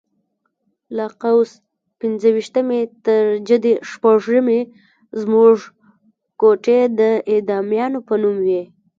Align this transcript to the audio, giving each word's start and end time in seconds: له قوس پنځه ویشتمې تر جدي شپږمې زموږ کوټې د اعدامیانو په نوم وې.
له 0.95 1.05
قوس 1.21 1.51
پنځه 1.99 2.27
ویشتمې 2.35 2.81
تر 3.05 3.23
جدي 3.49 3.73
شپږمې 3.89 4.61
زموږ 5.21 5.55
کوټې 6.41 6.79
د 6.99 7.01
اعدامیانو 7.33 7.99
په 8.07 8.13
نوم 8.21 8.37
وې. 8.45 8.61